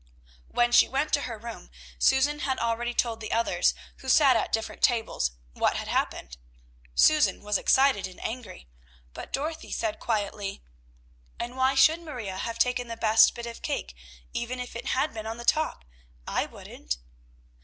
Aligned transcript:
When 0.47 0.71
she 0.71 0.87
went 0.87 1.13
to 1.13 1.21
her 1.29 1.37
room, 1.37 1.69
Susan 1.99 2.39
had 2.39 2.57
already 2.57 2.91
told 2.95 3.19
the 3.21 3.31
others, 3.31 3.75
who 3.97 4.09
sat 4.09 4.35
at 4.35 4.51
different 4.51 4.81
tables, 4.81 5.29
what 5.53 5.77
had 5.77 5.87
happened. 5.87 6.37
Susan 6.95 7.43
was 7.43 7.59
excited 7.59 8.07
and 8.07 8.19
angry, 8.25 8.67
but 9.13 9.31
Dorothy 9.31 9.71
said 9.71 9.99
quietly, 9.99 10.63
"And 11.39 11.55
why 11.55 11.75
should 11.75 11.99
Maria 12.01 12.39
have 12.39 12.57
taken 12.57 12.87
the 12.87 12.97
best 12.97 13.35
bit 13.35 13.45
of 13.45 13.61
cake, 13.61 13.95
even 14.33 14.59
if 14.59 14.75
it 14.75 14.87
had 14.87 15.13
been 15.13 15.27
on 15.27 15.37
the 15.37 15.45
top? 15.45 15.85
I 16.27 16.47
wouldn't." 16.47 16.97